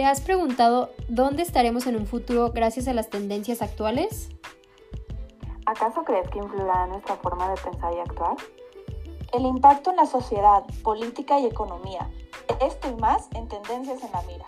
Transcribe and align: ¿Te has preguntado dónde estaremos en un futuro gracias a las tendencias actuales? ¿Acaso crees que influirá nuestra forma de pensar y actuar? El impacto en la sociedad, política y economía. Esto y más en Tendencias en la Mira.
¿Te 0.00 0.06
has 0.06 0.22
preguntado 0.22 0.88
dónde 1.10 1.42
estaremos 1.42 1.86
en 1.86 1.94
un 1.94 2.06
futuro 2.06 2.52
gracias 2.52 2.88
a 2.88 2.94
las 2.94 3.10
tendencias 3.10 3.60
actuales? 3.60 4.30
¿Acaso 5.66 6.04
crees 6.04 6.26
que 6.30 6.38
influirá 6.38 6.86
nuestra 6.86 7.16
forma 7.16 7.50
de 7.50 7.60
pensar 7.60 7.92
y 7.92 7.98
actuar? 7.98 8.34
El 9.34 9.44
impacto 9.44 9.90
en 9.90 9.96
la 9.96 10.06
sociedad, 10.06 10.64
política 10.82 11.38
y 11.38 11.44
economía. 11.44 12.10
Esto 12.62 12.88
y 12.88 12.98
más 12.98 13.28
en 13.34 13.46
Tendencias 13.48 14.02
en 14.02 14.10
la 14.12 14.22
Mira. 14.22 14.46